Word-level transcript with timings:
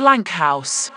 Blankhaus. 0.00 0.90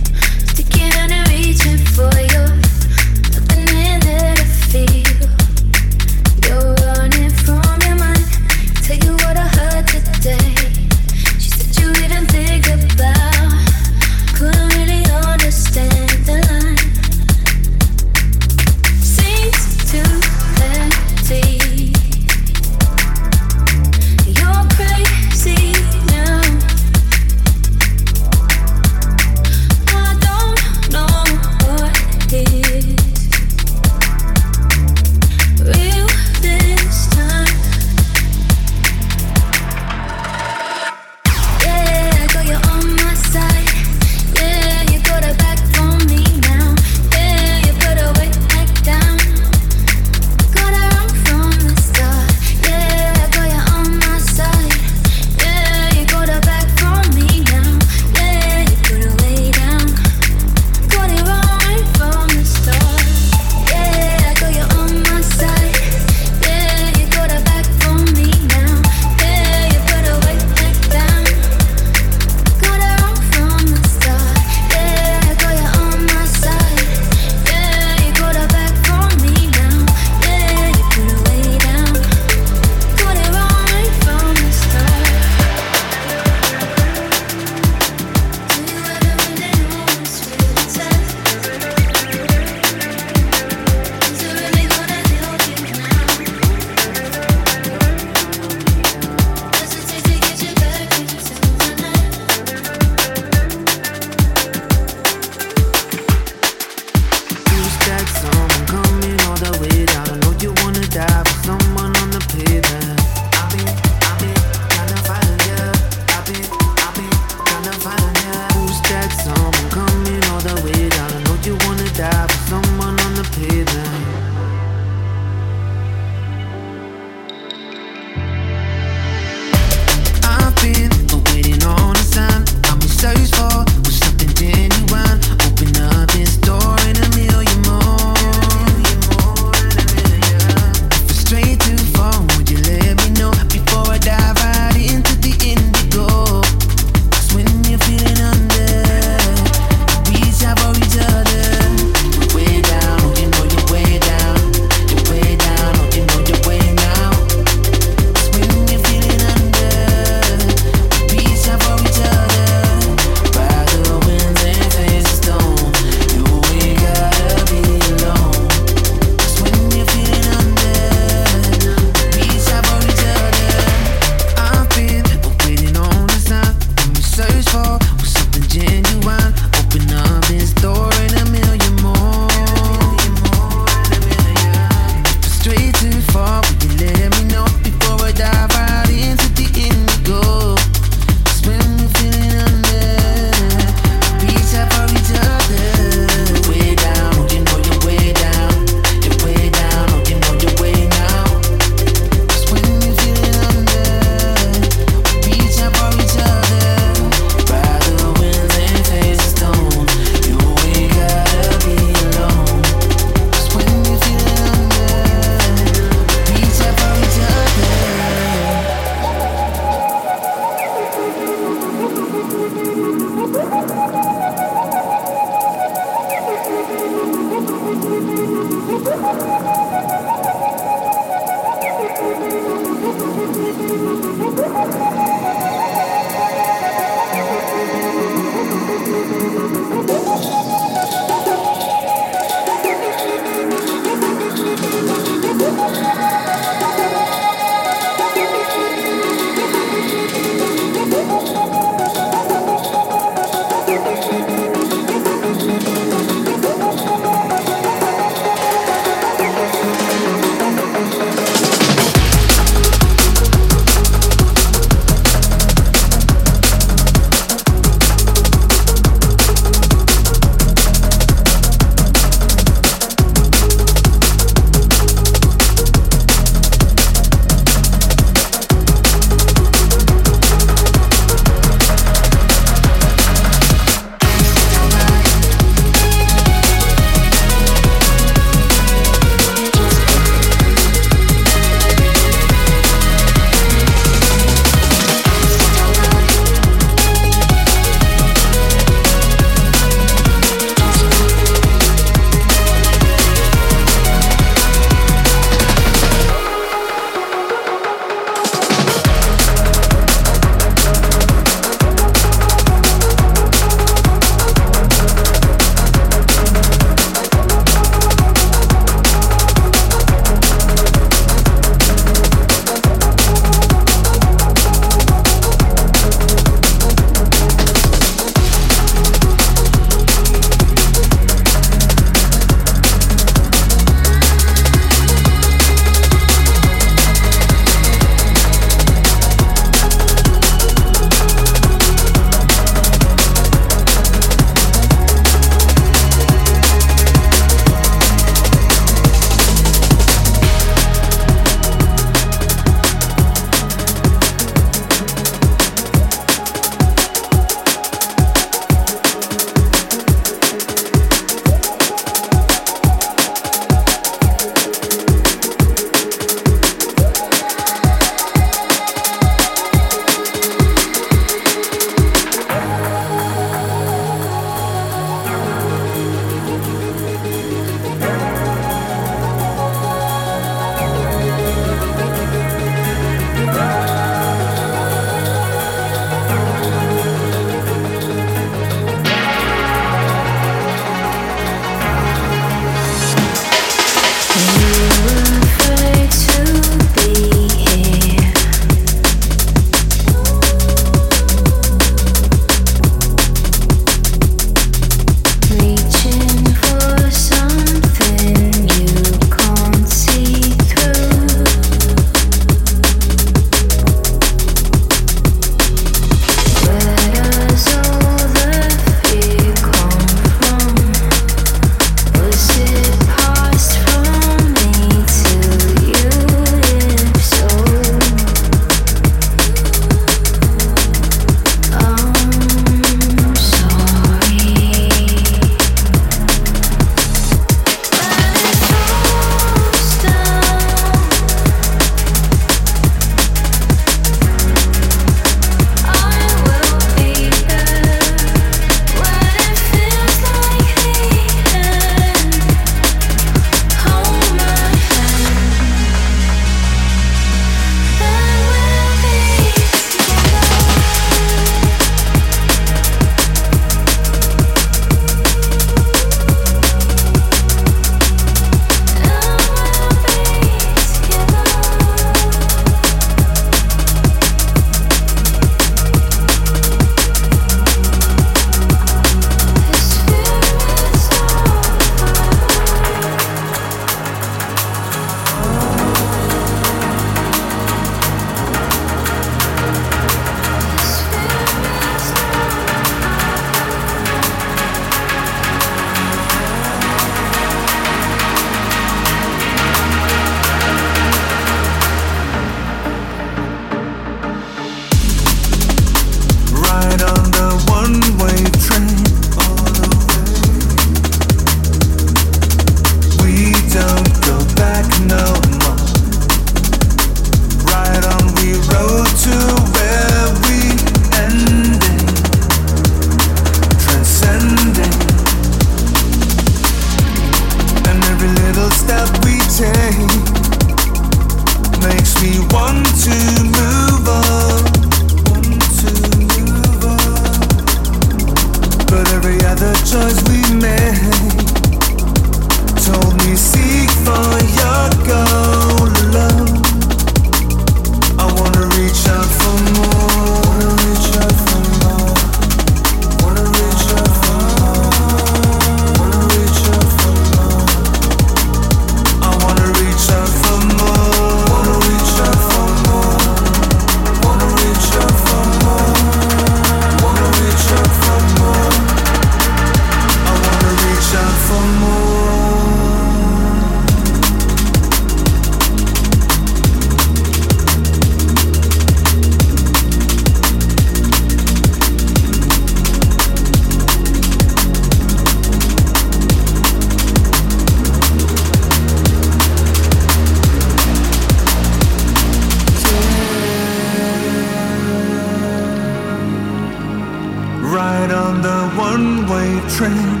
One-way 597.92 599.40
train. 599.50 600.00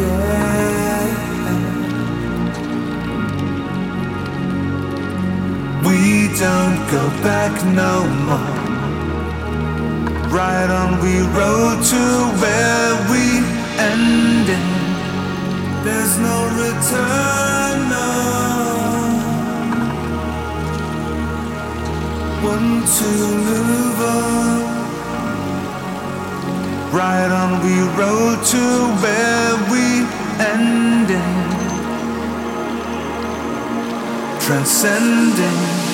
Yeah. 0.00 0.36
We 5.86 6.28
don't 6.38 6.78
go 6.90 7.04
back 7.22 7.52
no 7.82 7.94
more. 8.28 8.56
Right 10.30 10.70
on, 10.70 11.00
we 11.02 11.20
rode 11.38 11.82
to 11.92 12.02
where 12.40 12.92
we 13.10 13.24
ended. 13.78 14.64
There's 15.84 16.18
no 16.18 16.36
return. 16.64 17.76
No. 17.94 18.08
One 22.42 22.70
to 22.96 23.08
move 23.48 24.00
on. 24.00 24.55
Right 26.92 27.30
on, 27.30 27.62
we 27.64 27.80
rode 27.98 28.44
to 28.46 28.64
where 29.02 29.56
we 29.70 30.06
ended. 30.38 31.20
Transcending. 34.40 35.86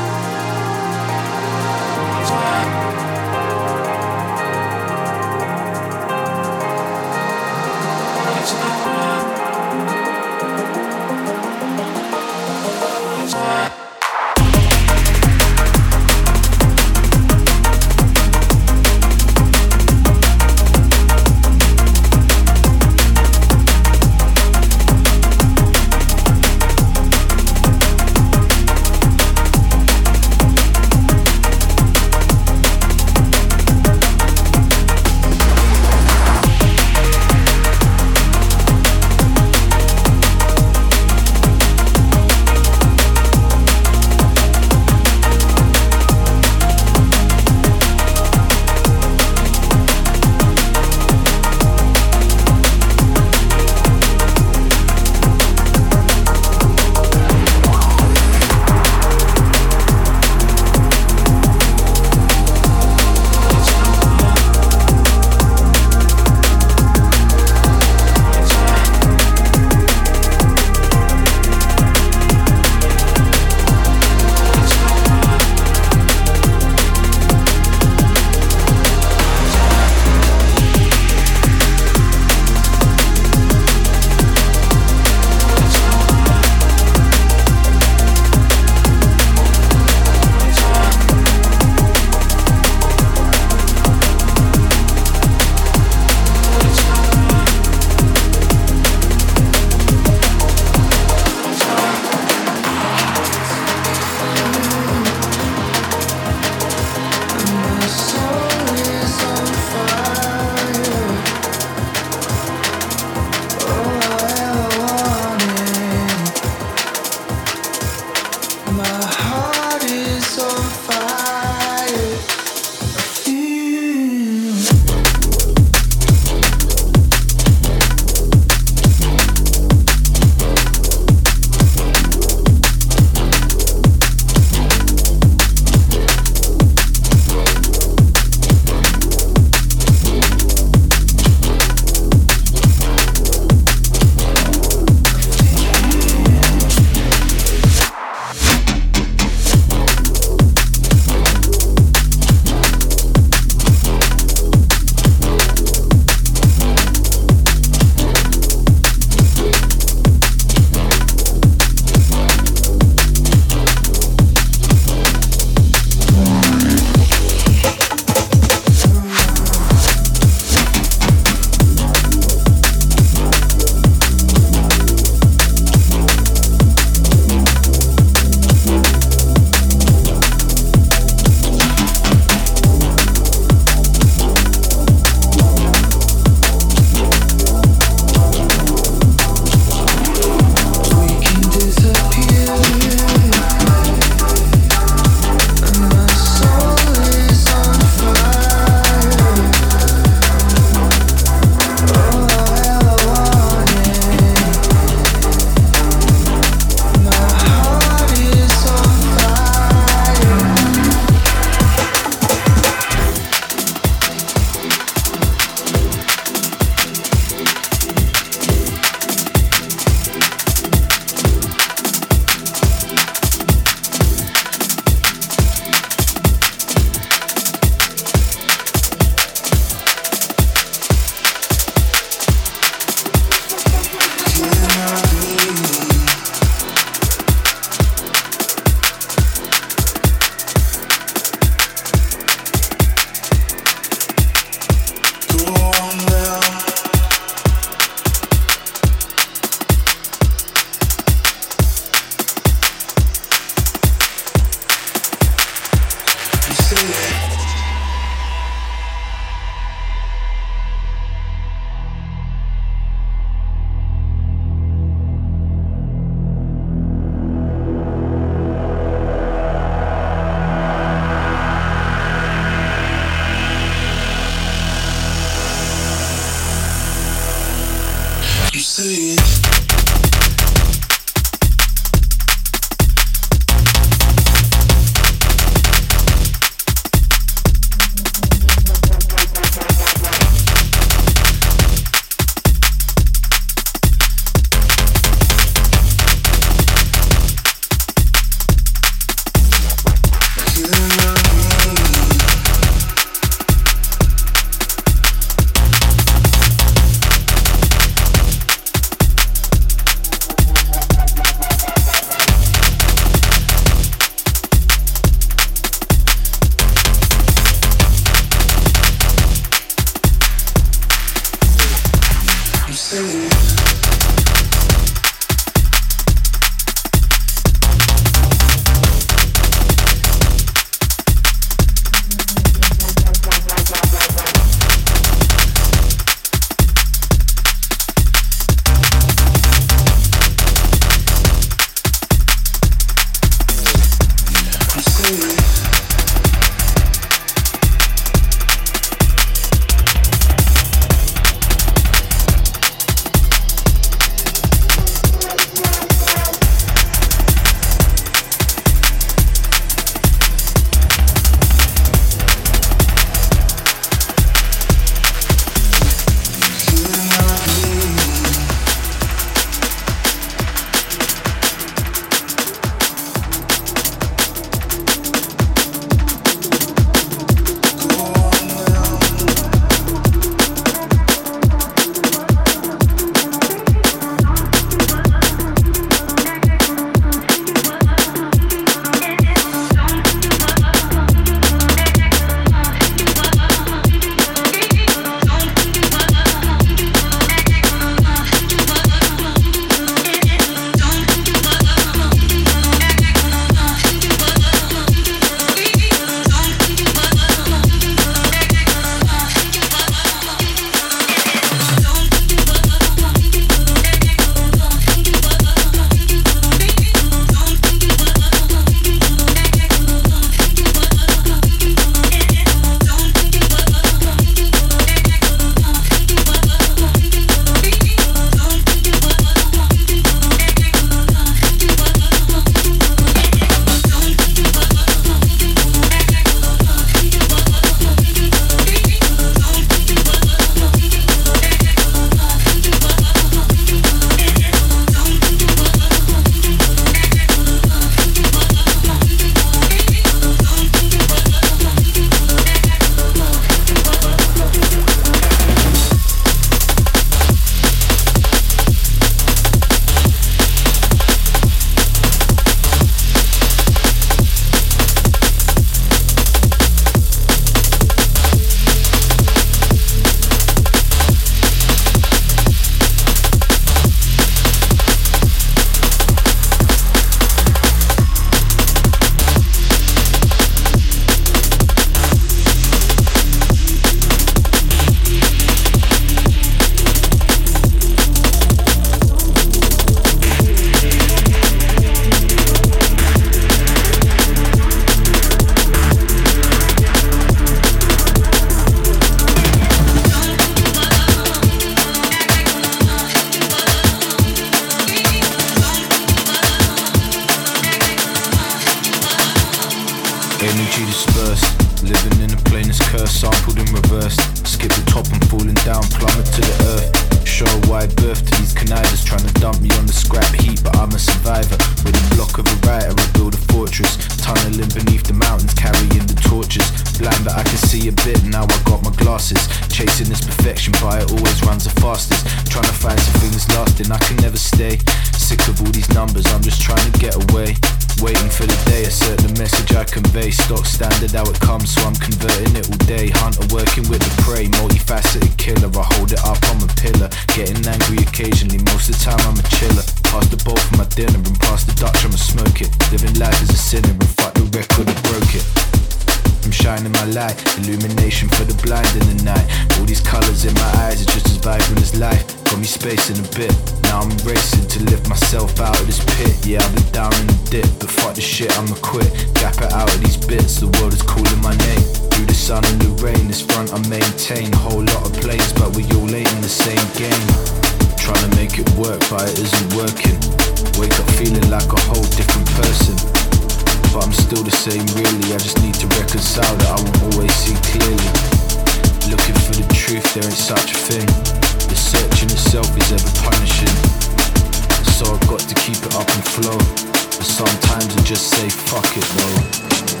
keep 595.73 595.85
it 595.85 595.95
up 595.95 596.09
and 596.09 596.25
flow. 596.25 596.57
But 596.57 597.23
sometimes 597.23 597.95
you 597.95 598.01
just 598.01 598.29
say 598.29 598.49
fuck 598.49 598.85
it 598.97 599.95
though. 599.95 600.00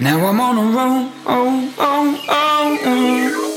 Now 0.00 0.24
I'm 0.24 0.40
on 0.40 0.56
a 0.56 0.62
roll. 0.62 1.12
Oh, 1.26 1.74
oh, 1.78 2.24
oh, 2.26 2.78
oh. 2.86 3.49